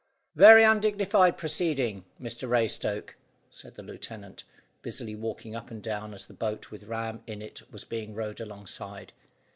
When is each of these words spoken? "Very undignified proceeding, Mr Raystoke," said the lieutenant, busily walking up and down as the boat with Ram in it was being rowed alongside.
"Very 0.33 0.63
undignified 0.63 1.37
proceeding, 1.37 2.05
Mr 2.19 2.49
Raystoke," 2.49 3.13
said 3.51 3.75
the 3.75 3.83
lieutenant, 3.83 4.43
busily 4.81 5.13
walking 5.13 5.55
up 5.55 5.69
and 5.69 5.79
down 5.83 6.15
as 6.15 6.25
the 6.25 6.33
boat 6.33 6.71
with 6.71 6.85
Ram 6.85 7.21
in 7.27 7.39
it 7.39 7.71
was 7.71 7.85
being 7.85 8.15
rowed 8.15 8.39
alongside. 8.39 9.13